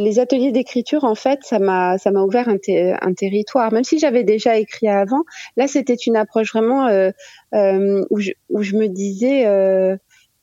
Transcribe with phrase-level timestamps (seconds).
[0.00, 3.72] Les ateliers d'écriture, en fait, ça m'a ouvert un, territoire.
[3.72, 5.24] Même si j'avais déjà écrit avant,
[5.56, 7.10] là, c'était une approche vraiment euh,
[7.54, 9.96] euh, où, je, me disais, euh,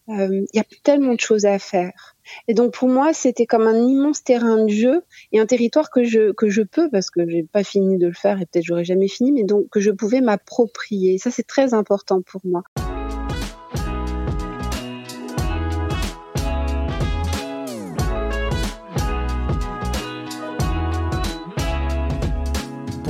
[0.07, 2.15] il y a tellement de choses à faire.
[2.47, 5.01] Et donc pour moi, c'était comme un immense terrain de jeu
[5.31, 8.13] et un territoire que je que je peux parce que j'ai pas fini de le
[8.13, 11.17] faire et peut-être j'aurais jamais fini, mais donc que je pouvais m'approprier.
[11.19, 12.63] Ça, c'est très important pour moi.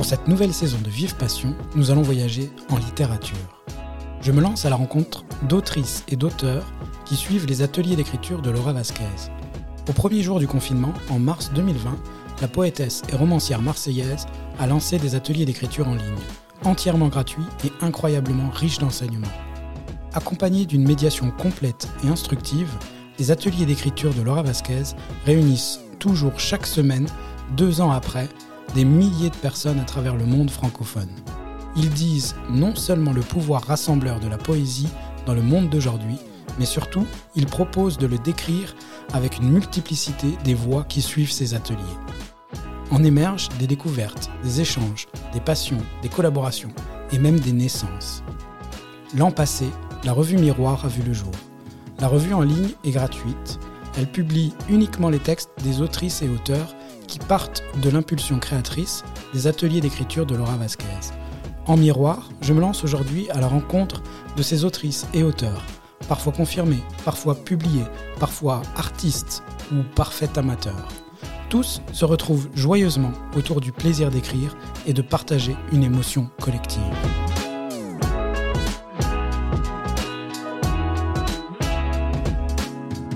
[0.08, 3.36] Cette nouvelle saison de Vive Passion, nous allons voyager en littérature.
[4.22, 6.64] Je me lance à la rencontre d'autrices et d'auteurs
[7.04, 9.04] qui suivent les ateliers d'écriture de Laura Vasquez.
[9.86, 11.94] Au premier jour du confinement, en mars 2020,
[12.40, 14.24] la poétesse et romancière marseillaise
[14.58, 16.24] a lancé des ateliers d'écriture en ligne,
[16.64, 19.28] entièrement gratuits et incroyablement riches d'enseignements.
[20.14, 22.72] Accompagnés d'une médiation complète et instructive,
[23.18, 24.94] les ateliers d'écriture de Laura Vasquez
[25.26, 27.08] réunissent toujours chaque semaine,
[27.58, 28.30] deux ans après,
[28.74, 31.10] des milliers de personnes à travers le monde francophone.
[31.76, 34.88] Ils disent non seulement le pouvoir rassembleur de la poésie
[35.26, 36.18] dans le monde d'aujourd'hui,
[36.58, 38.74] mais surtout, ils proposent de le décrire
[39.12, 41.78] avec une multiplicité des voix qui suivent ces ateliers.
[42.90, 46.72] En émergent des découvertes, des échanges, des passions, des collaborations
[47.12, 48.22] et même des naissances.
[49.16, 49.66] L'an passé,
[50.04, 51.32] la revue Miroir a vu le jour.
[52.00, 53.58] La revue en ligne est gratuite.
[53.96, 56.74] Elle publie uniquement les textes des autrices et auteurs
[57.08, 59.02] qui partent de l'impulsion créatrice
[59.34, 60.84] des ateliers d'écriture de Laura Vasquez.
[61.66, 64.02] En miroir, je me lance aujourd'hui à la rencontre
[64.36, 65.64] de ces autrices et auteurs,
[66.08, 67.84] parfois confirmés, parfois publiés,
[68.20, 69.42] parfois artistes
[69.72, 70.88] ou parfaits amateurs.
[71.50, 77.27] Tous se retrouvent joyeusement autour du plaisir d'écrire et de partager une émotion collective.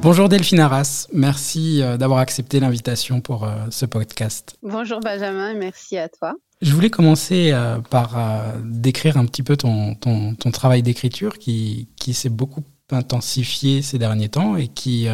[0.03, 4.57] Bonjour Delphine Arras, merci euh, d'avoir accepté l'invitation pour euh, ce podcast.
[4.61, 6.35] Bonjour Benjamin, merci à toi.
[6.61, 8.19] Je voulais commencer euh, par
[8.65, 14.29] décrire un petit peu ton, ton, travail d'écriture qui, qui s'est beaucoup intensifié ces derniers
[14.29, 15.07] temps et qui,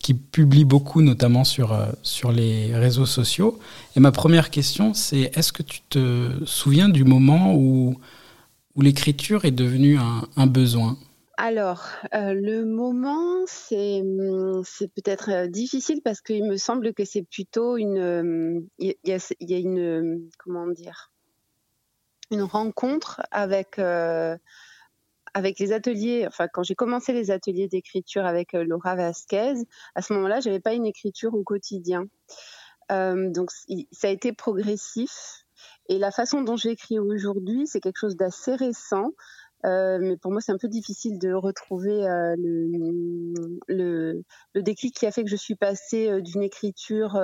[0.00, 3.58] qui publie beaucoup notamment sur, sur les réseaux sociaux.
[3.96, 7.96] Et ma première question, c'est est-ce que tu te souviens du moment où,
[8.74, 10.98] où l'écriture est devenue un, un besoin?
[11.38, 14.62] Alors, euh, le moment, c'est hum,
[14.94, 19.58] peut-être euh, difficile parce qu'il me semble que c'est plutôt une hum, il y, a,
[19.58, 21.12] une hum, comment dire?
[22.30, 24.36] Une rencontre avec euh,
[25.34, 26.24] avec les ateliers.
[26.26, 29.54] Enfin, quand j'ai commencé les ateliers d'écriture avec Laura Vasquez,
[29.94, 32.06] à ce moment-là, j'avais pas une écriture au quotidien.
[32.88, 33.50] donc,
[33.92, 35.44] ça a été progressif.
[35.88, 39.12] Et la façon dont j'écris aujourd'hui, c'est quelque chose d'assez récent.
[39.64, 43.32] Euh, mais pour moi, c'est un peu difficile de retrouver euh, le,
[43.68, 44.22] le,
[44.54, 47.18] le, déclic qui a fait que je suis passée euh, d'une écriture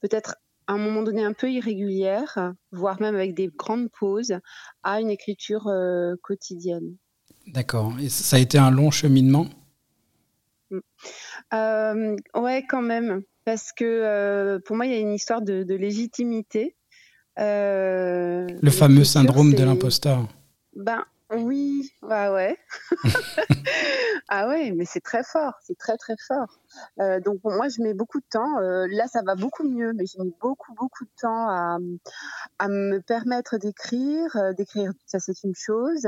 [0.00, 0.36] peut-être
[0.66, 4.34] à un moment donné un peu irrégulière, voire même avec des grandes pauses,
[4.82, 5.68] à une écriture
[6.22, 6.96] quotidienne.
[7.48, 7.92] D'accord.
[8.00, 9.46] Et ça a été un long cheminement?
[11.52, 13.22] Euh, Ouais, quand même.
[13.44, 16.76] Parce que pour moi, il y a une histoire de, de légitimité.
[17.36, 20.28] le fameux syndrome de l'imposteur.
[20.76, 22.56] Ben, oui, bah ouais.
[24.28, 26.58] ah ouais, mais c'est très fort, c'est très très fort.
[26.98, 28.58] Euh, donc moi, je mets beaucoup de temps.
[28.58, 31.78] Euh, là, ça va beaucoup mieux, mais j'ai mis beaucoup beaucoup de temps à,
[32.68, 34.90] me permettre d'écrire, euh, d'écrire.
[35.06, 36.02] Ça, c'est une chose.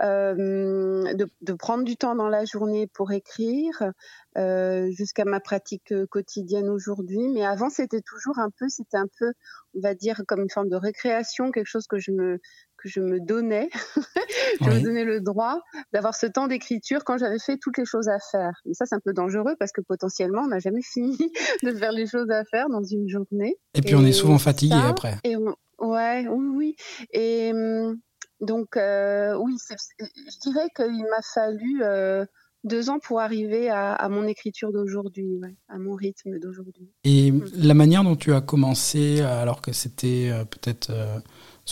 [0.00, 3.92] De, de, prendre du temps dans la journée pour écrire,
[4.36, 7.28] jusqu'à ma pratique quotidienne aujourd'hui.
[7.28, 9.32] Mais avant, c'était toujours un peu, c'était un peu,
[9.74, 12.40] on va dire, comme une forme de récréation, quelque chose que je me
[12.82, 13.68] que je me donnais,
[14.60, 15.60] je me donnais le droit
[15.92, 18.52] d'avoir ce temps d'écriture quand j'avais fait toutes les choses à faire.
[18.64, 21.16] Mais ça, c'est un peu dangereux parce que potentiellement, on n'a jamais fini
[21.62, 23.56] de faire les choses à faire dans une journée.
[23.74, 25.18] Et puis, on est souvent fatigué après.
[25.24, 26.76] Et ouais, oui, oui.
[27.12, 27.98] Et hum,
[28.40, 29.56] donc, euh, oui,
[30.00, 32.24] je dirais qu'il m'a fallu euh,
[32.64, 36.90] deux ans pour arriver à, mon écriture d'aujourd'hui, à mon rythme d'aujourd'hui.
[37.04, 37.44] Et hum.
[37.54, 40.90] la manière dont tu as commencé, alors que c'était euh, peut-être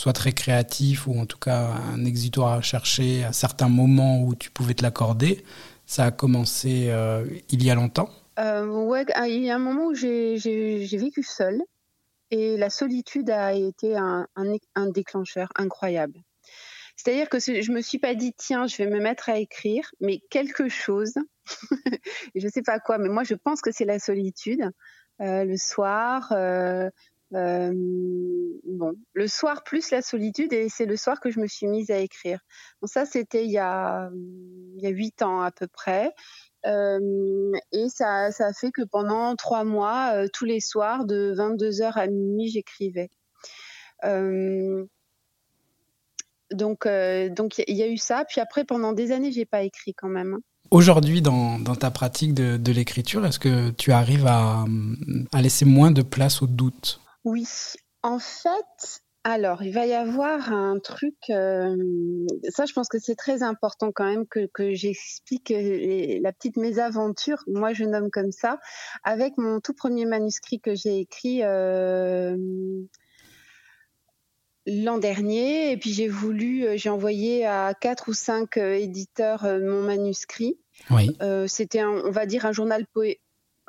[0.01, 4.33] soit très créatif ou en tout cas un exutoire à chercher à certains moments où
[4.33, 5.43] tu pouvais te l'accorder.
[5.85, 8.09] Ça a commencé euh, il y a longtemps
[8.39, 10.37] euh, ah, il y a un moment où j'ai
[10.93, 11.61] vécu seule
[12.31, 14.25] et la solitude a été un,
[14.87, 16.17] déclencheur incroyable.
[16.95, 20.21] C'est-à-dire que je me suis pas dit tiens je vais me mettre à écrire, mais
[20.31, 21.13] quelque chose,
[22.35, 24.71] je sais pas quoi, mais moi je pense que c'est la solitude.
[25.21, 26.33] Euh, le soir,
[27.31, 31.91] bon, le soir plus la solitude et c'est le soir que je me suis mise
[31.91, 32.39] à écrire.
[32.83, 34.09] Ça c'était il y a
[34.83, 36.11] huit ans à peu près.
[36.65, 42.07] et ça, ça a fait que pendant trois mois, tous les soirs, de 22h à
[42.07, 43.09] minuit, j'écrivais.
[46.51, 48.25] donc, donc il y a eu ça.
[48.25, 50.33] Puis après, pendant des années, j'ai pas écrit quand même.
[50.35, 50.41] Hein.
[50.71, 54.65] Aujourd'hui, dans, dans, ta pratique de, de l'écriture, est-ce que tu arrives à,
[55.33, 57.00] à laisser moins de place au doute?
[57.23, 57.47] Oui,
[58.03, 61.75] en fait, alors, il va y avoir un truc, euh,
[62.49, 66.57] ça je pense que c'est très important quand même que, que j'explique euh, la petite
[66.57, 68.59] mésaventure, moi je nomme comme ça,
[69.03, 72.35] avec mon tout premier manuscrit que j'ai écrit euh,
[74.65, 75.71] l'an dernier.
[75.71, 80.57] Et puis j'ai voulu, j'ai envoyé à quatre ou cinq éditeurs mon manuscrit.
[80.89, 81.15] Oui.
[81.47, 83.20] C'était, on va dire, un journal poé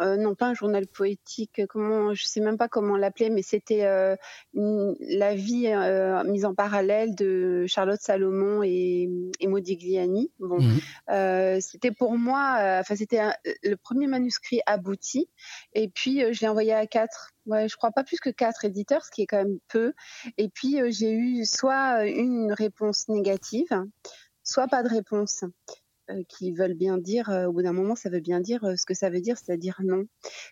[0.02, 3.84] euh, non pas un journal poétique, comment, je sais même pas comment l'appeler, mais c'était
[3.84, 4.16] euh,
[4.52, 9.08] la vie euh, mise en parallèle de Charlotte Salomon et,
[9.40, 10.30] et Modigliani.
[10.40, 11.60] Bon, mhm.
[11.60, 13.20] c'était pour moi, enfin c'était
[13.62, 15.28] le premier manuscrit abouti,
[15.74, 17.30] et puis je l'ai envoyé à quatre.
[17.46, 19.92] Ouais, je crois pas plus que quatre éditeurs, ce qui est quand même peu.
[20.38, 23.72] Et puis j'ai eu soit une réponse négative,
[24.44, 25.44] soit pas de réponse.
[26.10, 28.74] Euh, qui veulent bien dire, euh, au bout d'un moment, ça veut bien dire euh,
[28.74, 30.04] ce que ça veut dire, c'est-à-dire non.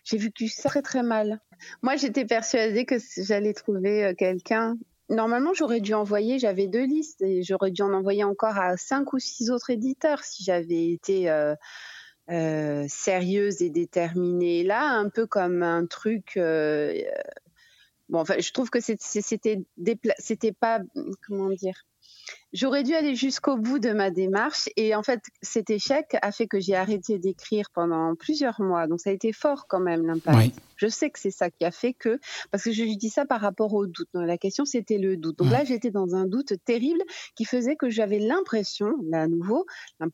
[0.05, 1.41] J'ai vécu ça très très mal.
[1.81, 4.77] Moi, j'étais persuadée que j'allais trouver quelqu'un.
[5.09, 9.11] Normalement, j'aurais dû envoyer, j'avais deux listes, et j'aurais dû en envoyer encore à cinq
[9.11, 11.29] ou six autres éditeurs si j'avais été
[12.87, 14.63] sérieuse et déterminée.
[14.63, 16.33] Là, un peu comme un truc.
[16.37, 19.65] bon, enfin, je trouve que c'était,
[20.17, 20.79] c'était pas,
[21.27, 21.83] comment dire
[22.53, 26.47] J'aurais dû aller jusqu'au bout de ma démarche et en fait cet échec a fait
[26.47, 28.87] que j'ai arrêté d'écrire pendant plusieurs mois.
[28.87, 30.53] Donc ça a été fort quand même l'impact.
[30.75, 32.19] Je sais que c'est ça qui a fait que
[32.51, 34.09] parce que je lui dis ça par rapport au doute.
[34.13, 35.37] la question c'était le doute.
[35.37, 37.01] Donc là j'étais dans un doute terrible
[37.35, 39.65] qui faisait que j'avais l'impression, là à nouveau,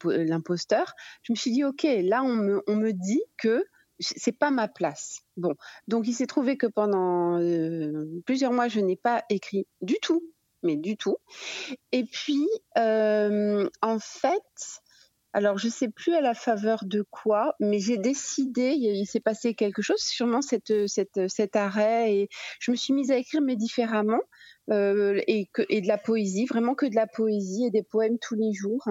[0.05, 0.93] l'imposteur.
[1.23, 3.65] Je me suis dit ok là on me, on me dit que
[3.99, 5.21] c'est pas ma place.
[5.37, 5.55] Bon,
[5.87, 10.21] donc il s'est trouvé que pendant euh, plusieurs mois, je n'ai pas écrit du tout
[10.63, 11.17] mais du tout.
[11.91, 14.81] Et puis, euh, en fait,
[15.33, 19.53] alors je sais plus à la faveur de quoi, mais j'ai décidé, il, s'est passé
[19.53, 23.55] quelque chose, sûrement cette, cette, cet arrêt, et je me suis mise à écrire mais
[23.55, 24.21] différemment.
[24.69, 28.17] Euh, et, que, et de la poésie, vraiment que de la poésie et des poèmes
[28.19, 28.85] tous les jours.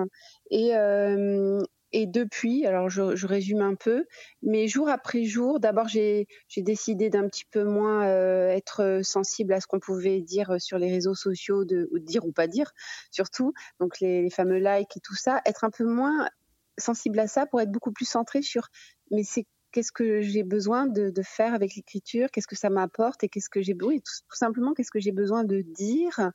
[0.51, 1.61] Et, euh,
[1.97, 4.05] et depuis, alors je, résume un peu,
[4.43, 6.27] mais jour après jour, d'abord j'ai
[6.59, 10.91] décidé d'un petit peu moins euh, être sensible à ce qu'on pouvait dire sur les
[10.91, 12.71] réseaux sociaux, de dire ou pas dire,
[13.11, 16.29] surtout, donc les, fameux likes et tout ça, être un peu moins
[16.77, 18.69] sensible à ça pour être beaucoup plus centré sur
[19.11, 23.31] mais c'est qu'est-ce que j'ai besoin de, faire avec l'écriture, qu'est-ce que ça m'apporte et
[23.31, 26.31] qu'est-ce que j'ai besoin, tout, simplement qu'est-ce que j'ai besoin de dire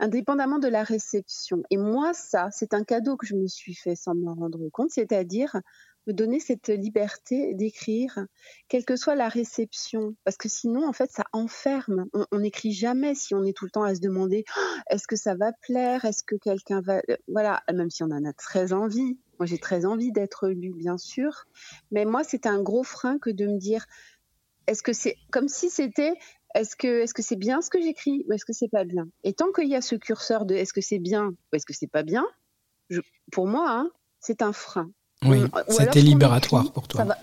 [0.00, 1.62] indépendamment de la réception.
[1.70, 4.90] Et moi, ça, c'est un cadeau que je me suis fait sans m'en rendre compte,
[4.90, 5.60] c'est-à-dire
[6.08, 8.26] me donner cette liberté d'écrire,
[8.68, 10.14] quelle que soit la réception.
[10.24, 12.06] Parce que sinon, en fait, ça enferme.
[12.32, 14.60] On n'écrit jamais si on est tout le temps à se demander oh,
[14.90, 16.04] est-ce que ça va plaire?
[16.06, 17.02] Est-ce que quelqu'un va.
[17.28, 19.18] Voilà, même si on en a très envie.
[19.38, 21.44] Moi, j'ai très envie d'être lu, bien sûr.
[21.92, 23.86] Mais moi, c'est un gros frein que de me dire
[24.66, 26.12] est-ce que c'est comme si c'était
[26.54, 29.08] est-ce que est-ce que c'est bien ce que j'écris ou est-ce que c'est pas bien?
[29.24, 31.74] Et tant qu'il y a ce curseur de est-ce que c'est bien ou est-ce que
[31.74, 32.24] c'est pas bien,
[33.30, 33.90] pour moi, hein,
[34.20, 34.90] c'est un frein.
[35.24, 37.00] Oui, c'était libératoire pour toi.
[37.00, 37.18] Ça va,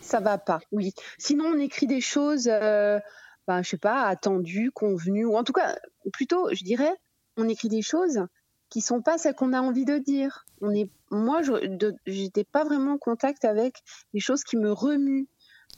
[0.00, 0.92] ça va pas, oui.
[1.18, 3.00] Sinon, on écrit des choses, euh,
[3.48, 5.76] ben, je sais pas, attendues, convenues, ou en tout cas,
[6.12, 6.92] plutôt, je dirais,
[7.36, 8.20] on écrit des choses
[8.68, 10.44] qui sont pas celles qu'on a envie de dire.
[10.60, 11.52] On est, moi, je
[12.06, 13.78] n'étais pas vraiment en contact avec
[14.12, 15.26] les choses qui me remuent,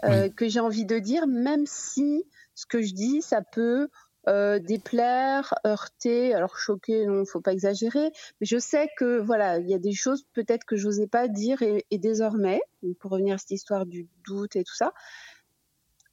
[0.05, 3.89] euh, que j'ai envie de dire, même si ce que je dis, ça peut
[4.29, 9.69] euh, déplaire, heurter, alors choquer, non, faut pas exagérer, mais je sais que voilà, il
[9.69, 12.61] y a des choses peut-être que j'osais pas dire et, désormais,
[13.01, 14.93] pour revenir à cette histoire du doute et tout ça,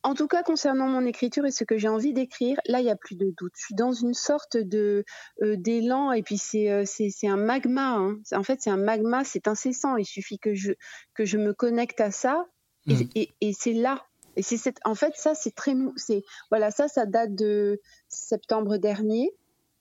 [0.02, 2.90] en tout cas, concernant mon écriture et ce que j'ai envie d'écrire, là, il n'y
[2.90, 3.52] a plus de doute.
[3.58, 5.04] Je suis dans une sorte de
[5.42, 7.96] euh, d'élan et puis c'est euh, c'est un magma.
[7.98, 8.18] Hein.
[8.32, 9.98] En fait, c'est un magma, c'est incessant.
[9.98, 10.72] Il suffit que je
[11.14, 12.48] que je me connecte à ça
[12.88, 13.10] et, mmh.
[13.16, 14.06] et, et c'est là
[14.36, 19.32] et c'est en fait ça c'est très c'est voilà ça ça date de septembre dernier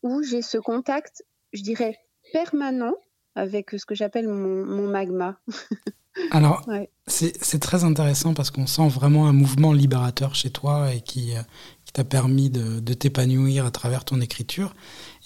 [0.03, 1.99] où j'ai ce contact, je dirais
[2.33, 2.95] permanent
[3.35, 5.39] avec ce que j'appelle mon, magma.
[6.33, 6.67] Alors,
[7.07, 11.43] c'est très intéressant parce qu'on sent vraiment un mouvement libérateur chez toi et qui, euh,
[11.85, 14.75] qui t'a permis de, de t'épanouir à travers ton écriture.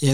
[0.02, 0.12] Et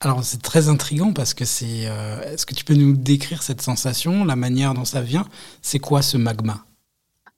[0.00, 1.86] alors, c'est très intriguant parce que c'est.
[1.86, 5.26] Euh, est-ce que tu peux nous décrire cette sensation, la manière dont ça vient?
[5.62, 6.66] C'est quoi ce magma?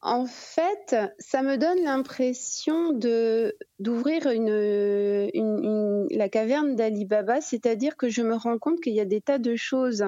[0.07, 7.97] En fait, ça me donne l'impression de d'ouvrir une, une, la caverne d'Ali Baba, c'est-à-dire
[7.97, 10.05] que je me rends compte qu'il y a des tas de choses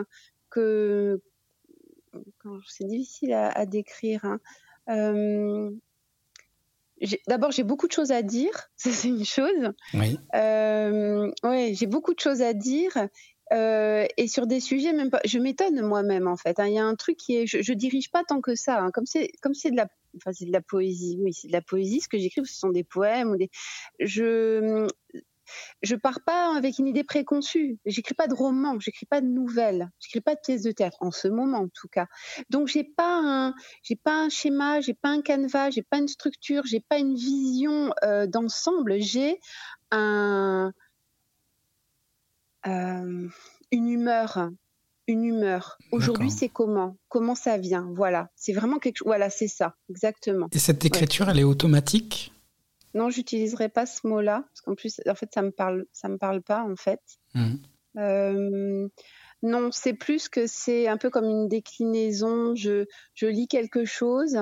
[0.51, 1.21] que
[2.69, 4.25] c'est difficile à, décrire.
[4.25, 4.39] Hein.
[4.89, 5.69] Euh,
[7.27, 9.73] d'abord, j'ai beaucoup de choses à dire, ça c'est une chose.
[9.95, 10.17] Oui.
[10.37, 12.97] Euh, ouais, j'ai beaucoup de choses à dire
[13.53, 15.21] euh, et sur des sujets même pas.
[15.25, 16.59] Je m'étonne moi-même en fait.
[16.61, 16.67] Hein.
[16.67, 18.81] Il y a un truc qui est, je, je dirige pas tant que ça.
[18.81, 18.91] Hein.
[18.93, 21.19] Comme c'est, comme c'est de la, enfin c'est de la poésie.
[21.21, 22.01] Oui, c'est de la poésie.
[22.01, 23.51] Ce que j'écris, ce sont des poèmes ou des.
[24.01, 24.89] Je,
[25.83, 27.79] je pars pas avec une idée préconçue.
[27.87, 31.11] J'écris pas de roman, j'écris pas de nouvelles, j'écris pas de pièces de théâtre en
[31.11, 32.07] ce moment en tout cas.
[32.51, 36.09] Donc j'ai pas un, j'ai pas un schéma, j'ai pas un canevas, j'ai pas une
[36.09, 39.01] structure, j'ai pas une vision euh, d'ensemble.
[39.01, 39.41] J'ai
[39.91, 40.73] un
[42.65, 43.31] une
[43.73, 44.51] humeur,
[45.07, 45.79] une humeur.
[45.93, 46.97] Aujourd'hui, c'est comment?
[47.09, 47.91] Comment ça vient?
[47.95, 49.07] Voilà, c'est vraiment quelque chose.
[49.07, 50.49] Voilà, c'est ça, exactement.
[50.53, 52.33] Et cette écriture, elle est automatique?
[52.95, 56.17] Non, j'utiliserai pas ce mot-là parce qu'en plus, en fait, ça me parle, ça me
[56.17, 57.01] parle pas en fait.
[57.35, 57.55] Mmh.
[57.99, 58.89] Euh,
[59.43, 62.55] non, c'est plus que c'est un peu comme une déclinaison.
[62.55, 64.39] Je, je lis quelque chose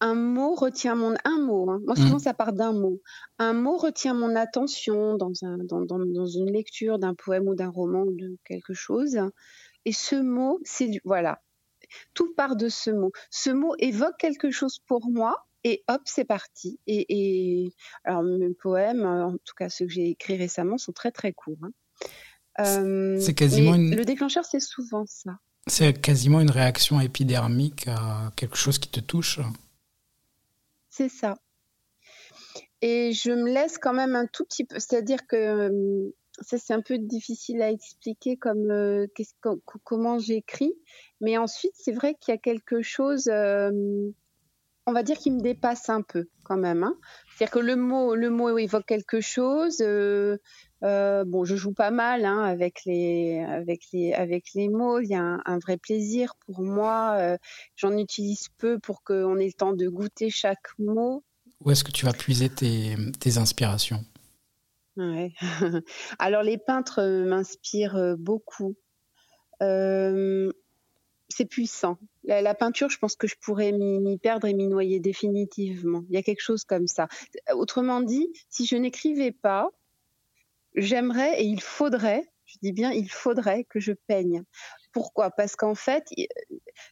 [0.00, 1.70] un mot retient mon un mot.
[1.70, 1.80] Hein.
[1.84, 2.02] Moi, mmh.
[2.02, 3.00] souvent, ça part d'un mot.
[3.38, 7.54] Un mot retient mon attention dans, un, dans, dans, dans une lecture d'un poème ou
[7.54, 9.18] d'un roman ou de quelque chose.
[9.84, 11.40] Et ce mot, c'est du voilà.
[12.14, 13.12] Tout part de ce mot.
[13.30, 15.46] Ce mot évoque quelque chose pour moi.
[15.64, 16.78] Et hop, c'est parti.
[16.86, 17.72] Et, et,
[18.04, 21.58] alors mes poèmes, en tout cas ceux que j'ai écrits récemment, sont très très courts.
[21.62, 21.70] Hein.
[22.60, 23.96] Euh, c'est quasiment une...
[23.96, 25.38] Le déclencheur, c'est souvent ça.
[25.66, 29.40] C'est quasiment une réaction épidermique à quelque chose qui te touche.
[30.96, 31.36] C'est ça.
[32.80, 36.72] Et je me laisse quand même un tout petit peu, c'est-à-dire que euh, ça c'est
[36.72, 39.06] un peu difficile à expliquer comme euh,
[39.84, 40.72] comment j'écris,
[41.20, 44.08] mais ensuite c'est vrai qu'il y a quelque chose, euh,
[44.86, 46.84] on va dire qui me dépasse un peu quand même.
[46.84, 46.94] Hein.
[47.36, 49.78] C'est-à-dire que le mot, le mot évoque quelque chose.
[49.80, 55.00] bon, je joue pas mal hein, avec les, avec les, avec les mots.
[55.00, 57.36] Il y a un, vrai plaisir pour moi.
[57.74, 61.24] J'en utilise peu pour qu'on ait le temps de goûter chaque mot.
[61.64, 64.04] Où est-ce que tu vas puiser tes, tes inspirations?
[64.96, 65.32] Ouais.
[66.18, 68.76] Alors les peintres m'inspirent beaucoup.
[71.28, 71.98] C'est puissant.
[72.24, 76.04] La, peinture, je pense que je pourrais m'y perdre et m'y noyer définitivement.
[76.08, 77.08] Il y a quelque chose comme ça.
[77.52, 79.70] Autrement dit, si je n'écrivais pas,
[80.74, 84.44] j'aimerais et il faudrait, je dis bien il faudrait que je peigne.
[84.92, 85.30] Pourquoi?
[85.30, 86.08] Parce qu'en fait,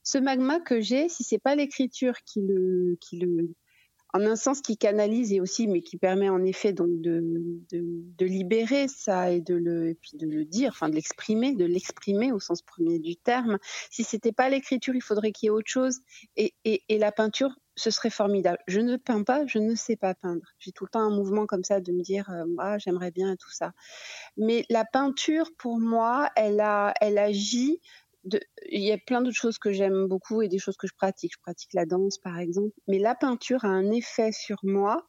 [0.02, 3.54] ce magma que j'ai, si c'est pas l'écriture qui le, qui le,
[4.14, 7.20] en un sens qui canalise et aussi, mais qui permet en effet donc de,
[7.72, 11.64] de, libérer ça et de le, et puis de le dire, enfin de l'exprimer, de
[11.64, 13.58] l'exprimer au sens premier du terme.
[13.90, 15.98] Si c'était pas l'écriture, il faudrait qu'il y ait autre chose.
[16.36, 18.58] Et, et, la peinture, ce serait formidable.
[18.68, 20.46] Je ne peins pas, je ne sais pas peindre.
[20.60, 23.50] J'ai tout le temps un mouvement comme ça de me dire, euh, j'aimerais bien tout
[23.50, 23.72] ça.
[24.36, 27.80] Mais la peinture, pour moi, elle a, elle agit
[28.24, 31.32] il y a plein d'autres choses que j'aime beaucoup et des choses que je pratique.
[31.34, 32.74] Je pratique la danse, par exemple.
[32.88, 35.08] Mais la peinture a un effet sur moi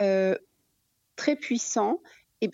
[0.00, 0.36] euh,
[1.16, 2.02] très puissant.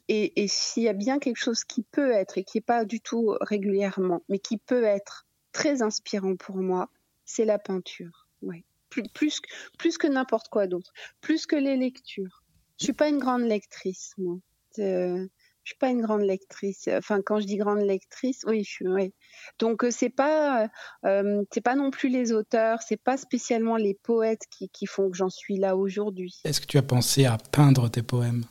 [0.08, 3.00] Et, s'il y a bien quelque chose qui peut être, et qui n'est pas du
[3.00, 6.90] tout régulièrement, mais qui peut être très inspirant pour moi,
[7.24, 8.28] c'est la peinture.
[8.42, 8.64] Ouais.
[8.90, 9.40] Plus, plus,
[9.78, 10.92] plus que n'importe quoi d'autre.
[11.22, 12.42] Plus que les lectures.
[12.78, 14.36] Je suis pas une grande lectrice, moi.
[14.78, 15.26] Euh,
[15.68, 16.88] je suis pas une grande lectrice.
[16.90, 18.88] Enfin, quand je dis grande lectrice, oui, je suis.
[18.88, 19.12] Oui.
[19.58, 20.68] Donc euh, c'est pas, euh,
[21.04, 25.10] euh, c'est pas non plus les auteurs, c'est pas spécialement les poètes qui, qui font
[25.10, 26.40] que j'en suis là aujourd'hui.
[26.44, 28.46] Est-ce que tu as pensé à peindre tes poèmes?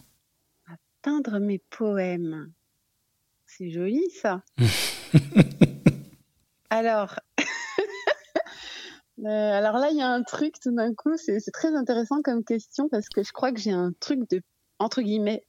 [0.68, 2.54] À peindre mes poèmes?
[3.48, 4.44] C'est joli ça.
[6.70, 7.16] alors.
[9.26, 12.90] alors là, il y a un truc tout d'un coup, c'est très intéressant comme question
[12.90, 14.44] parce que je crois que j'ai un truc de,
[14.78, 15.48] entre guillemets,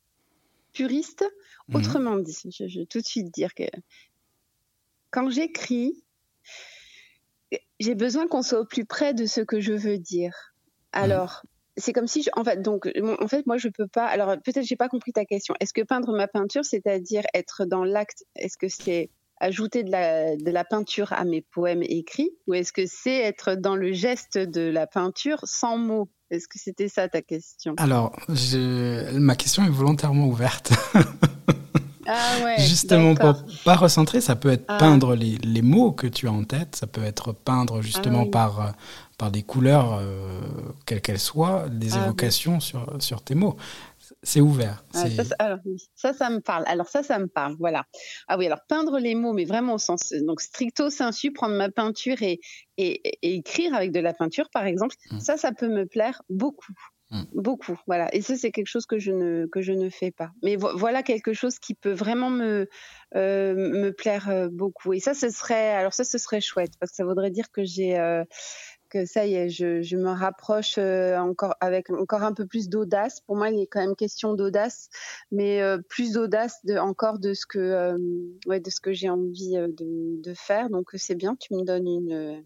[0.72, 1.24] puriste
[1.68, 1.76] Mhm.
[1.76, 3.64] Autrement dit, je, vais tout de suite dire que
[5.10, 6.04] quand j'écris,
[7.80, 10.54] j'ai besoin qu'on soit au plus près de ce que je veux dire.
[10.94, 11.02] Mhm.
[11.02, 11.42] Alors,
[11.76, 14.06] c'est comme si, en fait, donc, en fait, moi, je peux pas.
[14.06, 15.54] Alors, peut-être j'ai pas compris ta question.
[15.60, 20.36] Est-ce que peindre ma peinture, c'est-à-dire être dans l'acte Est-ce que c'est ajouter de la,
[20.36, 24.38] de la peinture à mes poèmes écrits, ou est-ce que c'est être dans le geste
[24.38, 26.08] de la peinture sans mots?
[26.30, 27.74] Est-ce que c'était ça ta question?
[27.78, 29.16] Alors, je...
[29.18, 30.72] ma question est volontairement ouverte.
[32.06, 34.78] Ah justement, pour pas recentrer, ça peut être ah.
[34.78, 38.30] peindre les, les, mots que tu as en tête, ça peut être peindre justement ah
[38.30, 38.72] par,
[39.18, 40.40] par des couleurs, euh,
[40.86, 43.56] quelles qu'elles soient, des évocations sur, sur tes mots.
[44.22, 44.84] C'est ouvert.
[44.92, 45.08] ça,
[45.94, 46.64] ça, ça, me parle.
[46.66, 47.54] Alors ça, ça me parle.
[47.58, 47.84] Voilà.
[48.26, 51.70] Ah oui, alors peindre les mots, mais vraiment au sens donc stricto sensu, prendre ma
[51.70, 52.40] peinture et,
[52.78, 55.20] et, écrire avec de la peinture, par exemple, mmh.
[55.20, 56.74] ça, ça peut me plaire beaucoup.
[57.10, 57.22] Mmh.
[57.32, 58.14] Beaucoup, voilà.
[58.14, 60.30] Et ça, c'est quelque chose que je ne que je ne fais pas.
[60.42, 62.68] Mais voilà quelque chose qui peut vraiment me
[63.16, 64.92] euh, me plaire euh, beaucoup.
[64.92, 67.64] Et ça, ce serait alors ça, ce serait chouette parce que ça voudrait dire que
[67.64, 68.24] j'ai euh,
[68.88, 72.68] que ça y est, je, je me rapproche euh, encore avec encore un peu plus
[72.68, 73.20] d'audace.
[73.20, 74.88] Pour moi, il est quand même question d'audace,
[75.30, 77.98] mais euh, plus d'audace de, encore de ce que euh,
[78.46, 80.70] ouais de ce que j'ai envie de, de, faire.
[80.70, 82.44] Donc c'est bien, tu me donnes une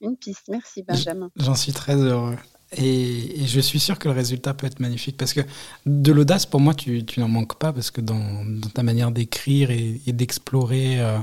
[0.00, 0.48] une piste.
[0.48, 1.30] Merci Benjamin.
[1.36, 2.36] J'en suis très heureux.
[2.76, 5.40] Et, et, je suis sûr que le résultat peut être magnifique parce que
[5.86, 9.10] de l'audace, pour moi, tu, tu n'en manques pas parce que dans, dans ta manière
[9.10, 11.18] d'écrire et, et d'explorer euh,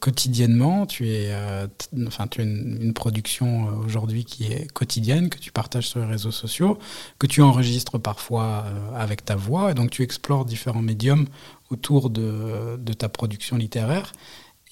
[0.00, 0.86] quotidiennement.
[0.86, 1.66] Tu, es, euh,
[2.06, 6.06] enfin, tu as une, production euh, aujourd'hui qui est quotidienne, que tu partages sur les
[6.06, 6.78] réseaux sociaux,
[7.18, 11.26] que tu enregistres parfois avec ta voix, et donc tu explores différents médiums
[11.70, 14.12] autour de, de ta production littéraire.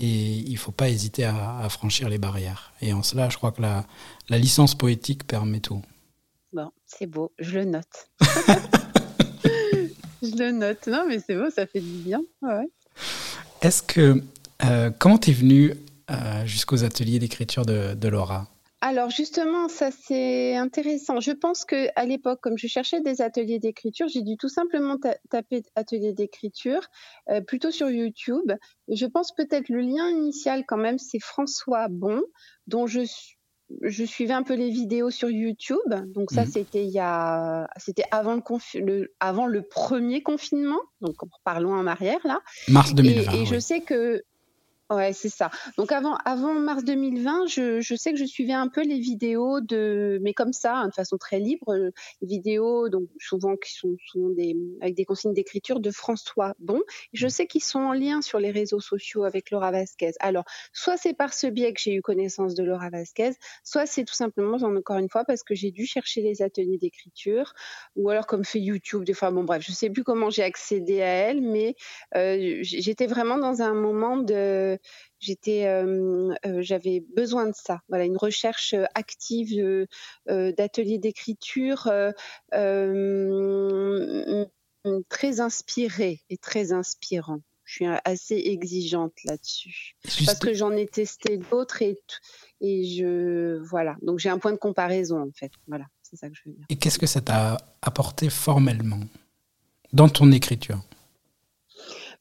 [0.01, 2.73] Et il ne faut pas hésiter à, à, franchir les barrières.
[2.81, 3.87] Et en cela, je crois que la,
[4.29, 5.83] la licence poétique permet tout.
[6.53, 8.11] Bon, c'est beau, je le note.
[10.23, 10.87] je le note.
[10.87, 12.21] Non, mais c'est beau, ça fait du bien.
[12.43, 12.69] Ouais.
[13.61, 14.23] Est-ce que
[14.71, 15.75] euh, comment t'es venue
[16.11, 18.49] euh, jusqu'aux ateliers d'écriture de, Laura?
[18.81, 21.19] Alors justement, ça c'est intéressant.
[21.19, 24.99] Je pense que à l'époque, comme je cherchais des ateliers d'écriture, j'ai dû tout simplement
[25.31, 26.83] taper atelier d'écriture
[27.31, 28.53] euh, plutôt sur YouTube.
[28.89, 32.21] Je pense peut-être le lien initial quand même, c'est François Bon,
[32.67, 33.01] dont je
[33.81, 35.79] je suivais un peu les vidéos sur YouTube.
[36.15, 36.51] Donc ça, mmh.
[36.51, 38.35] c'était il y a, c'était avant
[38.75, 40.81] le, avant le premier confinement.
[41.01, 42.41] Donc parlons en arrière là.
[42.69, 43.33] Mars 2020.
[43.33, 44.23] Et, et je sais que
[44.91, 45.51] Ouais, c'est ça.
[45.79, 49.63] Donc avant, avant mars 2020, je, je, sais que je suivais un peu les vidéos
[49.63, 53.73] de, mais comme ça, hein, de façon très libre, euh, les vidéos donc souvent qui
[53.73, 56.83] sont souvent des avec des consignes d'écriture de François Bon.
[57.15, 60.13] Je sais qu'ils sont en lien sur les réseaux sociaux avec Laura Vasquez.
[60.21, 63.31] Alors, soit c'est par ce biais que j'ai eu connaissance de Laura Vasquez,
[63.65, 67.55] soit c'est tout simplement, encore une fois, parce que j'ai dû chercher les ateliers d'écriture,
[67.97, 69.31] ou alors comme fait YouTube des fois.
[69.31, 71.75] Bon bref, je sais plus comment j'ai accédé à elle, mais
[72.17, 74.74] euh, j'étais vraiment dans un moment de
[75.19, 77.81] j'étais, euh, euh, j'avais besoin de ça.
[77.89, 79.87] Voilà, une recherche euh, active
[80.27, 81.91] d'ateliers d'écriture
[85.09, 87.41] très inspirée et très inspirant.
[87.65, 91.99] Je suis assez exigeante là-dessus parce que j'en ai testé d'autres et
[92.61, 93.97] et je voilà.
[94.03, 95.51] Donc j'ai un point de comparaison en fait.
[95.67, 96.67] Voilà, c'est ça que je veux dire.
[96.69, 99.01] Et qu'est-ce que ça t'a apporté formellement
[99.95, 100.83] dans ton écriture?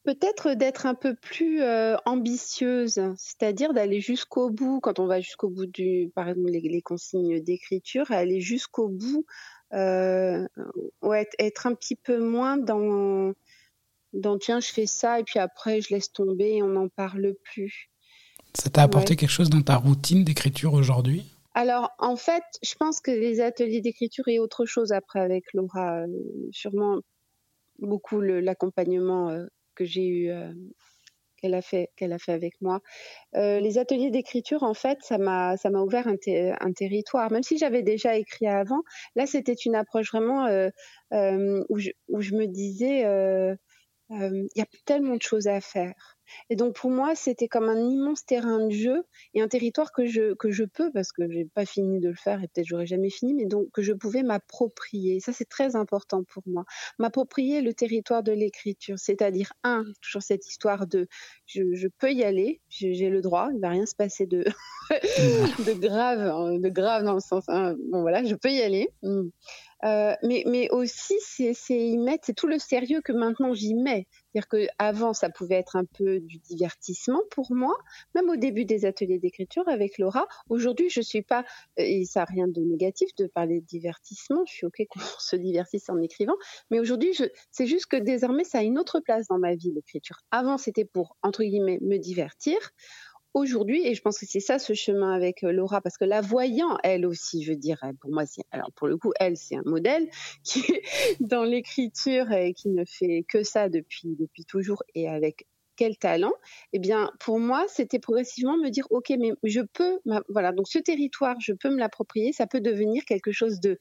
[0.04, 5.50] Peut-être d'être un peu plus euh, ambitieuse, c'est-à-dire d'aller jusqu'au bout, quand on va jusqu'au
[5.50, 9.26] bout du, par exemple, les, consignes d'écriture, aller jusqu'au bout,
[9.74, 10.46] euh,
[11.02, 13.32] ouais, être un petit peu moins dans,
[14.12, 17.34] dans tiens, je fais ça et puis après je laisse tomber et on n'en parle
[17.42, 17.90] plus.
[18.54, 21.34] Ça t'a apporté quelque chose dans ta routine d'écriture aujourd'hui?
[21.56, 26.02] Alors, en fait, je pense que les ateliers d'écriture et autre chose après avec Laura,
[26.02, 26.08] euh,
[26.52, 27.00] sûrement
[27.80, 29.30] beaucoup l'accompagnement
[29.76, 30.32] que j'ai eu
[31.38, 32.80] qu'elle a fait qu'elle a fait avec moi.
[33.34, 37.32] les ateliers d'écriture, en fait, ça m'a ça m'a ouvert un, territoire.
[37.32, 38.82] Même si j'avais déjà écrit avant,
[39.16, 40.46] là c'était une approche vraiment
[41.12, 43.02] où je, où, je, me disais
[44.10, 46.18] il y a tellement de choses à faire.
[46.50, 50.06] Et donc pour moi, c'était comme un immense terrain de jeu et un territoire que
[50.06, 52.86] je que je peux parce que j'ai pas fini de le faire et peut-être j'aurais
[52.86, 55.20] jamais fini, mais donc que je pouvais m'approprier.
[55.20, 56.66] Ça c'est très important pour moi.
[57.00, 61.08] M'approprier le territoire de l'écriture, c'est-à-dire un toujours cette histoire de
[61.46, 64.44] je, je peux y aller, j'ai le droit, il va rien se passer de
[64.90, 68.90] de grave, hein, de grave dans le sens hein, bon voilà, je peux y aller.
[69.02, 69.30] Mmh.
[69.84, 74.08] Euh, mais, aussi, c'est tout le sérieux que maintenant j'y mets.
[74.34, 77.76] C'est-à-dire qu'avant, ça pouvait être un peu du divertissement pour moi,
[78.16, 80.28] même au début des ateliers d'écriture avec Laura.
[80.50, 81.46] Aujourd'hui, je suis pas,
[81.78, 85.36] et ça n'a rien de négatif de parler de divertissement, je suis OK qu'on se
[85.36, 86.36] divertisse en écrivant,
[86.72, 87.16] mais aujourd'hui,
[87.52, 90.22] c'est juste que désormais, ça a une autre place dans ma vie, l'écriture.
[90.32, 92.58] Avant, c'était pour, entre guillemets, me divertir
[93.34, 96.22] aujourd'hui, et je pense que c'est ça ce chemin avec euh, Laura, parce que la
[96.22, 100.10] voyant, elle aussi, je dirais, pour moi, alors pour le coup, elle, c'est un modèle
[100.44, 100.84] qui est
[101.20, 106.34] dans l'écriture et qui ne fait que ça depuis, depuis toujours et avec quel talent
[106.72, 110.80] Eh bien, pour moi, c'était progressivement me dire, ok, mais je peux, voilà, donc ce
[110.80, 113.78] territoire, je peux me l'approprier, ça peut devenir quelque chose de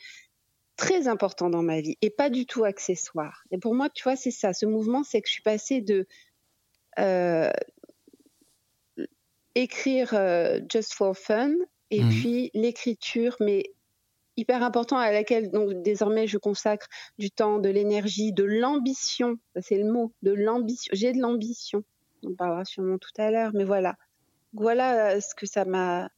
[0.76, 3.44] très important dans ma vie et pas du tout accessoire.
[3.50, 6.06] Et pour moi, tu vois, c'est ça, ce mouvement, c'est que je suis passée de
[6.98, 7.50] euh,
[9.54, 11.52] écrire euh, just for fun
[11.90, 12.08] et mmh.
[12.08, 13.64] puis l'écriture, mais
[14.36, 16.86] hyper important à laquelle donc désormais je consacre
[17.18, 19.36] du temps, de l'énergie, de l'ambition.
[19.60, 20.90] C'est le mot, de l'ambition.
[20.94, 21.84] J'ai de l'ambition.
[22.24, 23.96] On parlera sûrement tout à l'heure, mais voilà.
[24.54, 26.08] Voilà ce que ça m'a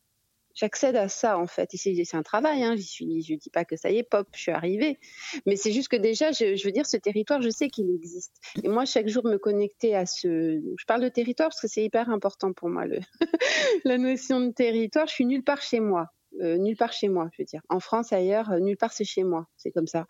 [0.55, 1.75] j'accède à ça en fait.
[1.75, 2.77] Et c'est un travail, hein.
[2.77, 4.99] je ne dis pas que ça y est, pop, je suis arrivée.
[5.47, 8.35] Mais c'est juste que déjà, je, veux dire, ce territoire, je sais qu'il existe.
[8.63, 10.61] Et moi, chaque jour, me connecter à ce...
[10.79, 12.85] Je parle de territoire parce que c'est hyper important pour moi,
[13.85, 15.07] la notion de territoire.
[15.07, 16.09] Je suis nulle part chez moi.
[16.41, 17.63] Euh, nulle part chez moi, je veux dire.
[17.69, 19.47] En France, ailleurs, euh, nulle part c'est chez moi.
[19.57, 20.07] C'est comme ça.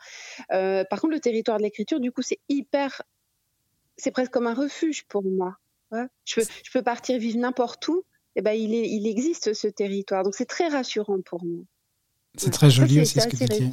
[0.53, 3.03] Euh, par contre, le territoire de l'écriture, du coup, c'est hyper...
[3.97, 5.57] C'est presque comme un refuge pour moi.
[6.25, 8.05] Je peux partir vivre n'importe où
[8.37, 10.25] eh ben, il, est, il existe ce territoire.
[10.25, 11.65] Donc c'est très rassurant pour moi.
[12.37, 13.73] C'est très joli aussi ce que tu dis.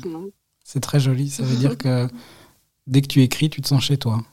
[0.63, 1.29] C'est très joli.
[1.29, 2.07] Ça veut dire que
[2.87, 4.23] dès que tu écris, tu te sens chez toi.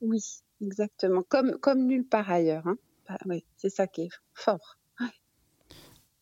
[0.00, 0.22] Oui,
[0.62, 1.22] exactement.
[1.28, 2.66] Comme, comme nulle part ailleurs.
[2.66, 2.76] Hein.
[3.08, 4.78] Bah, oui, c'est ça qui est fort.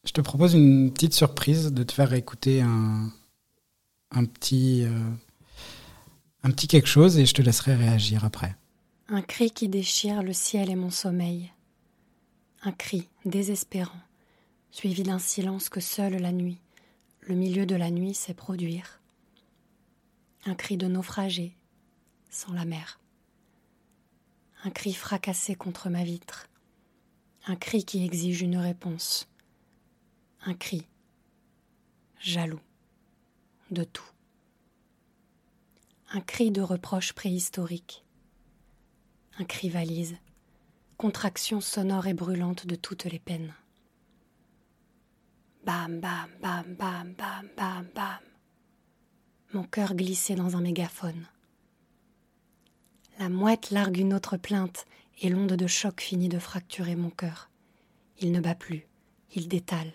[0.05, 3.11] Je te propose une petite surprise de te faire écouter un,
[4.13, 5.11] un, petit, euh,
[6.45, 8.55] un petit quelque chose et je te laisserai réagir après.
[9.09, 11.53] Un cri qui déchire le ciel et mon sommeil
[12.67, 14.01] un cri désespérant,
[14.73, 16.59] suivi d'un silence que seule la nuit,
[17.21, 19.01] le milieu de la nuit, sait produire.
[20.47, 21.57] Un cri de naufragé,
[22.29, 22.99] sans la mer.
[24.65, 26.49] Un cri fracassé contre ma vitre.
[27.47, 29.29] Un cri qui exige une réponse.
[30.45, 30.85] Un cri
[32.19, 32.61] jaloux
[33.71, 34.11] de tout.
[36.11, 38.05] Un cri de reproche préhistorique.
[39.39, 40.17] Un cri valise
[40.97, 43.55] contraction sonore et brûlante de toutes les peines.
[45.65, 48.19] Bam, bam, bam, bam, bam, bam, bam.
[49.53, 51.27] Mon cœur glissait dans un mégaphone.
[53.19, 54.87] La mouette largue une autre plainte
[55.21, 57.51] et l'onde de choc finit de fracturer mon cœur.
[58.19, 58.87] Il ne bat plus,
[59.35, 59.93] il détale.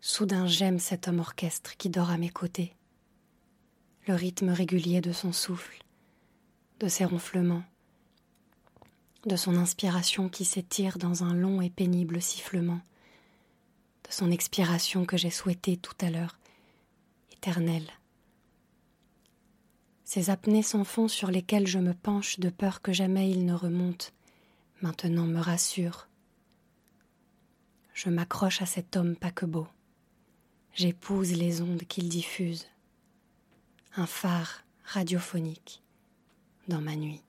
[0.00, 2.74] Soudain j'aime cet homme orchestre qui dort à mes côtés.
[4.06, 5.82] Le rythme régulier de son souffle,
[6.80, 7.64] de ses ronflements,
[9.26, 12.80] de son inspiration qui s'étire dans un long et pénible sifflement,
[14.04, 16.38] de son expiration que j'ai souhaitée tout à l'heure,
[17.32, 17.90] éternelle.
[20.04, 23.54] Ces apnées sans fond sur lesquelles je me penche de peur que jamais il ne
[23.54, 24.12] remonte,
[24.82, 26.08] maintenant me rassurent.
[27.94, 29.66] Je m'accroche à cet homme paquebot.
[30.74, 32.66] J'épouse les ondes qu'il diffuse.
[33.96, 35.82] Un phare radiophonique
[36.68, 37.23] dans ma nuit.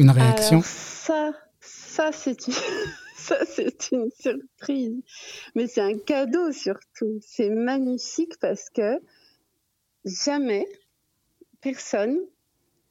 [0.00, 2.54] Une réaction Ça, ça c'est une...
[3.18, 4.96] ça c'est une surprise,
[5.54, 7.18] mais c'est un cadeau surtout.
[7.20, 8.98] C'est magnifique parce que
[10.06, 10.66] jamais
[11.60, 12.18] personne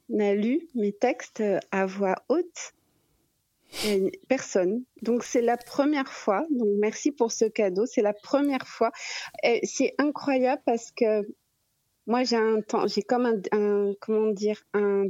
[0.08, 1.42] n'a lu mes textes
[1.72, 2.74] à voix haute.
[4.28, 4.84] Personne.
[5.02, 6.46] Donc c'est la première fois.
[6.50, 7.86] Donc merci pour ce cadeau.
[7.86, 8.92] C'est la première fois.
[9.64, 11.26] C'est incroyable parce que
[12.10, 15.04] moi, j'ai un temps, j'ai comme un, comment dire, un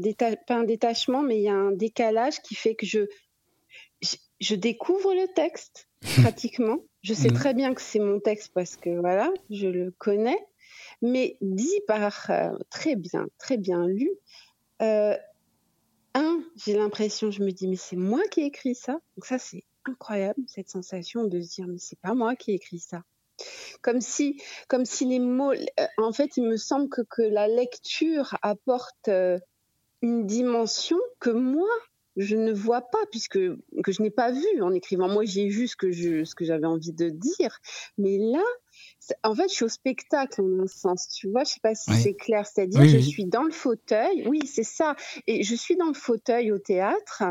[0.47, 3.07] pas un détachement, mais il y a un décalage qui fait que je,
[4.39, 5.89] je, découvre le texte
[6.21, 6.77] pratiquement.
[7.01, 7.35] Je sais mmh.
[7.35, 10.39] très bien que c'est mon texte parce que voilà, je le connais,
[11.01, 14.11] mais dit par euh, très bien, très bien lu.
[14.83, 15.17] Euh,
[16.13, 19.01] un, j'ai l'impression, je me dis, mais c'est moi qui ai écrit ça.
[19.17, 22.57] Donc ça, c'est incroyable cette sensation de se dire, mais c'est pas moi qui ai
[22.57, 23.03] écrit ça
[23.83, 27.49] comme si, comme si les mots, euh, en fait, il me semble que, que la
[27.49, 29.39] lecture apporte euh,
[30.03, 31.69] une dimension que moi,
[32.17, 35.09] je ne vois pas puisque que je n'ai pas vu en écrivant.
[35.09, 37.59] Moi, j'ai vu ce que ce que j'avais envie de dire,
[37.99, 38.43] mais là,
[39.23, 41.45] en fait, je suis au spectacle en un sens, tu vois.
[41.45, 42.47] Je sais pas si c'est clair.
[42.47, 44.27] C'est-à-dire, je suis dans le fauteuil.
[44.27, 44.97] Oui, c'est ça.
[45.27, 47.25] Et je suis dans le fauteuil au théâtre.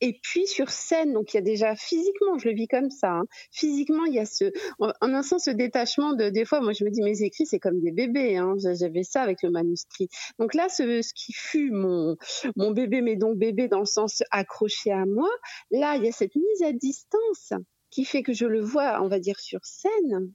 [0.00, 3.12] Et puis sur scène, donc il y a déjà physiquement, je le vis comme ça.
[3.12, 3.24] Hein.
[3.52, 6.28] Physiquement, il y a ce, en un sens, ce détachement de.
[6.28, 8.36] Des fois, moi, je me dis, mes écrits, c'est comme des bébés.
[8.36, 8.54] Hein.
[8.58, 10.08] J'avais ça avec le manuscrit.
[10.38, 12.16] Donc là, ce, ce qui fut mon
[12.56, 15.30] mon bébé, mais donc bébé dans le sens accroché à moi.
[15.70, 17.52] Là, il y a cette mise à distance
[17.90, 20.32] qui fait que je le vois, on va dire, sur scène,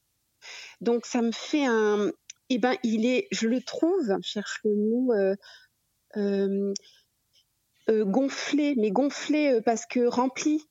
[0.86, 2.12] donc ça me fait un.
[2.50, 5.36] Eh ben, il est, je le trouve, cherche le mot, euh,
[6.16, 6.74] euh,
[7.90, 10.64] euh, gonflé, mais gonflé parce que rempli.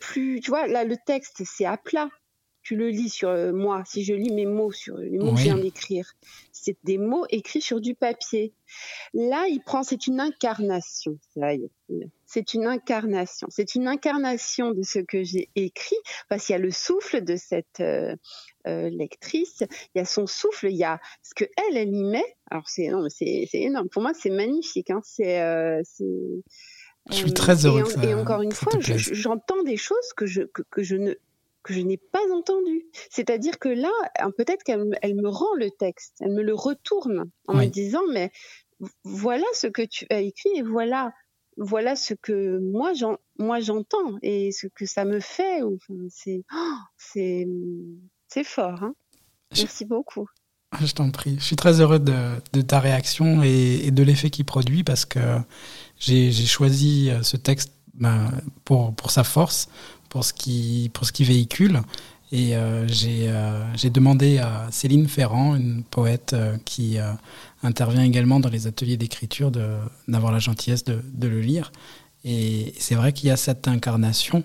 [0.00, 2.08] plus, tu vois, là le texte c'est à plat,
[2.66, 5.38] tu le lis sur euh, moi, si je lis mes mots sur les mots que
[5.38, 6.14] je viens d'écrire,
[6.50, 8.54] c'est des mots écrits sur du papier.
[9.14, 11.16] Là, il prend, c'est une incarnation.
[12.24, 13.46] C'est une incarnation.
[13.50, 15.94] C'est une incarnation de ce que j'ai écrit,
[16.28, 18.16] parce qu'il y a le souffle de cette euh,
[18.66, 19.62] euh, lectrice,
[19.94, 22.36] il y a son souffle, il y a ce que elle, elle y met.
[22.50, 23.88] Alors c'est énorme, c'est énorme.
[23.90, 24.90] Pour moi, c'est magnifique.
[24.90, 25.02] Hein.
[25.04, 25.38] C'est
[27.10, 27.84] je suis très heureux.
[28.02, 31.14] Et, et encore une fois, j'entends des choses que je, que, que je ne
[31.66, 32.86] que je n'ai pas entendu.
[33.10, 33.90] C'est-à-dire que là,
[34.38, 38.30] peut-être qu'elle elle me rend le texte, elle me le retourne en me disant, mais
[39.04, 41.12] voilà ce que tu as écrit et voilà,
[41.56, 42.92] voilà ce que moi,
[43.60, 45.60] j'entends et ce que ça me fait.
[46.08, 48.84] c'est, oh, c'est, fort.
[48.84, 48.94] Hein.
[49.56, 50.28] Merci beaucoup.
[50.80, 51.36] Je t'en prie.
[51.38, 55.18] Je suis très heureux de, ta réaction et, de l'effet qu'il produit parce que
[55.98, 58.30] j'ai choisi euh, ce texte ben,
[58.64, 59.68] pour, pour sa force,
[60.08, 61.82] pour ce qui, pour ce qui véhicule.
[62.32, 66.96] Et euh, euh, j'ai demandé à Céline Ferrand, une poète qui
[67.62, 69.50] intervient également dans les ateliers d'écriture,
[70.08, 71.72] d'avoir la gentillesse de, de, le lire.
[72.24, 74.42] Et c'est vrai qu'il y a cette incarnation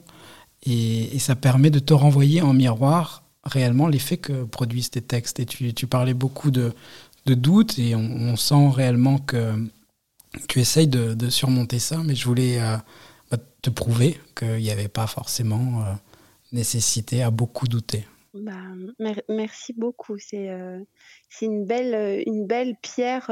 [0.64, 5.40] et, ça permet de te renvoyer en miroir réellement l'effet que produisent tes textes.
[5.40, 6.74] Et tu, tu parlais beaucoup de,
[7.26, 9.68] de doutes et on, sent réellement que
[10.48, 12.78] tu essayes de, de, surmonter ça, mais je voulais euh,
[13.62, 15.94] te prouver qu'il n'y avait pas forcément euh,
[16.52, 18.06] nécessité à beaucoup douter.
[18.34, 18.54] Bah,
[19.28, 20.18] merci beaucoup.
[20.18, 20.80] C'est euh,
[21.42, 23.30] une, belle, une belle pierre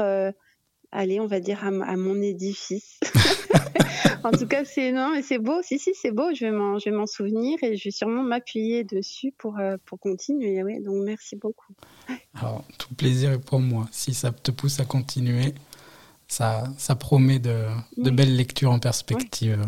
[0.92, 3.00] allez, on va dire, à, mon édifice.
[4.24, 5.60] en tout cas, c'est non, mais c'est beau.
[5.62, 6.34] Si, si, c'est beau.
[6.34, 10.62] Je vais m'en, souvenir et je vais sûrement m'appuyer dessus pour, euh, pour continuer.
[10.62, 11.74] Oui, donc merci beaucoup.
[12.34, 13.88] Alors, tout plaisir est pour moi.
[13.90, 15.54] Si ça te pousse à continuer,
[16.28, 17.66] ça, ça promet de,
[17.96, 19.64] de belles lectures en perspective.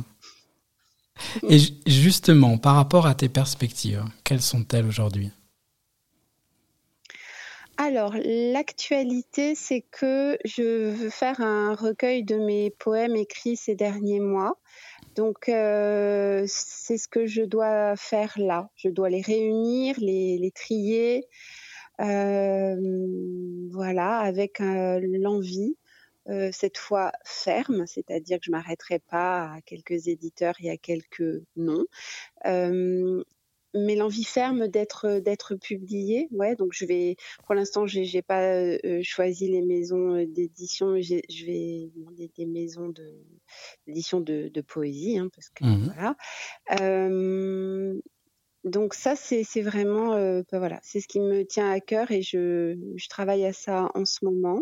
[1.48, 5.30] Et justement, par rapport à tes perspectives, quelles sont-elles aujourd'hui?
[7.78, 14.20] Alors, l'actualité, c'est que je veux faire un recueil de mes poèmes écrits ces derniers
[14.20, 14.58] mois.
[15.16, 18.68] Donc, euh, c'est ce que je dois faire là.
[18.76, 21.26] Je dois les réunir, les, trier,
[22.00, 22.76] euh,
[23.70, 25.76] voilà, avec euh, l'envie,
[26.52, 31.86] cette fois ferme, c'est-à-dire que je m'arrêterai pas à quelques éditeurs et à quelques noms
[33.74, 36.28] mais l'envie ferme d'être d'être publié.
[36.30, 41.00] Ouais, donc je vais, pour l'instant, j'ai j'ai pas euh, choisi les maisons d'édition.
[41.00, 43.14] Je vais demander des maisons de
[43.86, 46.16] d'édition de, de, poésie, hein, parce que mmh voilà.
[48.64, 52.22] Donc ça, c'est vraiment, euh, bah voilà, c'est ce qui me tient à cœur et
[52.22, 54.60] je, je travaille à ça en ce moment.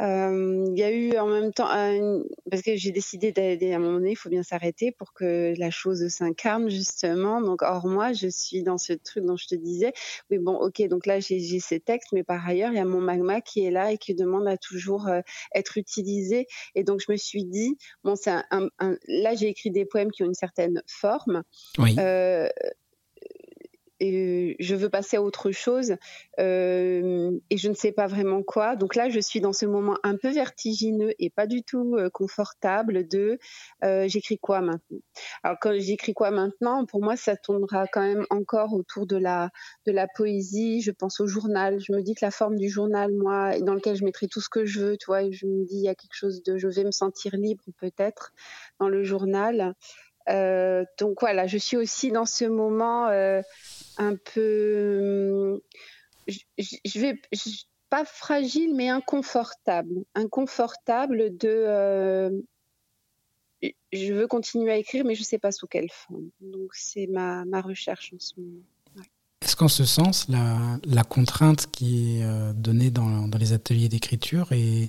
[0.00, 1.68] Euh, il y a eu en même temps,
[2.50, 5.54] parce que j'ai décidé d'aller à un moment donné, il faut bien s'arrêter pour que
[5.56, 7.40] la chose s'incarne justement.
[7.40, 9.92] Donc, or moi, je suis dans ce truc dont je te disais.
[10.30, 13.00] Oui, bon, ok, donc là j'ai ces textes, mais par ailleurs, il y a mon
[13.00, 15.20] magma qui est là et qui demande à toujours euh,
[15.54, 16.46] être utilisé.
[16.74, 20.10] Et donc je me suis dit, bon, c'est un, un, là j'ai écrit des poèmes
[20.10, 21.42] qui ont une certaine forme.
[21.78, 21.94] Oui.
[21.98, 22.48] Euh,
[24.00, 25.94] je veux passer à autre chose
[26.38, 28.76] euh, et je ne sais pas vraiment quoi.
[28.76, 32.10] Donc là, je suis dans ce moment un peu vertigineux et pas du tout euh,
[32.10, 33.38] confortable de
[33.84, 34.98] euh, j'écris quoi maintenant?
[35.42, 39.50] Alors quand j'écris quoi maintenant, pour moi, ça tournera quand même encore autour de la
[39.86, 40.80] de la poésie.
[40.80, 41.78] Je pense au journal.
[41.80, 44.48] Je me dis que la forme du journal, moi, dans lequel je mettrai tout ce
[44.48, 46.68] que je veux, tu vois, je me dis il y a quelque chose de, je
[46.68, 48.32] vais me sentir libre peut-être
[48.80, 49.74] dans le journal.
[50.28, 53.42] Euh, donc voilà, je suis aussi dans ce moment euh,
[53.98, 55.62] un peu,
[56.26, 57.20] je, vais
[57.90, 61.48] pas fragile, mais inconfortable, inconfortable de.
[61.48, 62.30] Euh,
[63.92, 66.28] je veux continuer à écrire, mais je ne sais pas sous quelle forme.
[66.40, 68.60] Donc c'est ma, ma, recherche en ce moment.
[69.40, 74.52] Est-ce qu'en ce sens, la, la, contrainte qui est donnée dans, dans les ateliers d'écriture
[74.52, 74.88] est,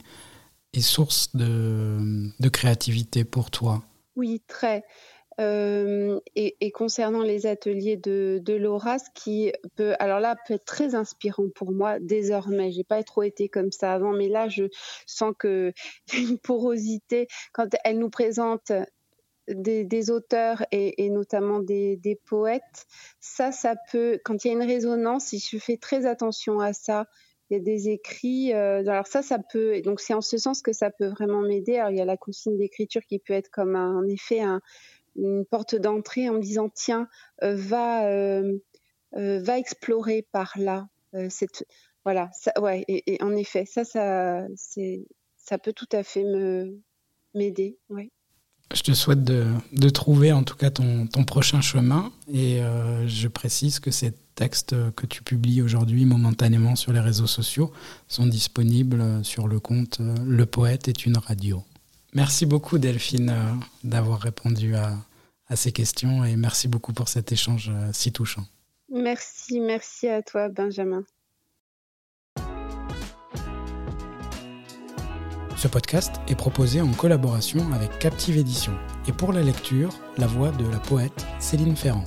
[0.73, 3.83] est, source de, de créativité pour toi?
[4.15, 4.85] Oui, très.
[5.41, 10.95] Euh, et, concernant les ateliers de, Laura, ce qui peut, alors là, peut être très
[10.95, 12.71] inspirant pour moi désormais.
[12.71, 14.65] J'ai pas trop été comme ça avant, mais là, je
[15.05, 15.73] sens que
[16.13, 18.71] une porosité quand elle nous présente
[19.47, 22.85] des, auteurs et, notamment des, poètes.
[23.19, 26.71] Ça, ça peut, quand il y a une résonance, si je fais très attention à
[26.73, 27.07] ça,
[27.49, 28.53] il y a des écrits.
[28.53, 29.79] Euh, alors ça, ça peut.
[29.81, 31.77] Donc c'est en ce sens que ça peut vraiment m'aider.
[31.77, 34.61] Alors il y a la consigne d'écriture qui peut être comme un, en effet un,
[35.15, 37.07] une porte d'entrée en me disant tiens
[37.43, 38.57] euh, va euh,
[39.15, 40.87] euh, va explorer par là
[41.29, 41.65] cette
[42.03, 44.45] voilà ouais et, en effet ça ça
[45.37, 46.81] ça peut tout à fait me
[47.33, 48.11] m'aider ouais
[48.73, 52.59] je te souhaite de, de, trouver en tout cas ton, ton prochain chemin et
[53.05, 57.71] je précise que ces textes que tu publies aujourd'hui momentanément sur les réseaux sociaux
[58.09, 61.63] sont disponibles sur le compte Le Poète est une radio.
[62.15, 64.95] Merci beaucoup Delphine euh, d'avoir répondu à,
[65.55, 68.45] ces questions et merci beaucoup pour cet échange euh, si touchant.
[68.89, 71.03] Merci, merci à toi Benjamin.
[75.57, 78.73] Ce podcast est proposé en collaboration avec Captive Édition
[79.07, 82.05] et pour la lecture, la voix de la poète Céline Ferrand.